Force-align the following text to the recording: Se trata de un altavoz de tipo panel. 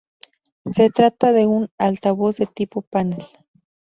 Se 0.65 0.89
trata 0.89 1.31
de 1.31 1.45
un 1.45 1.69
altavoz 1.77 2.37
de 2.37 2.47
tipo 2.47 2.81
panel. 2.81 3.23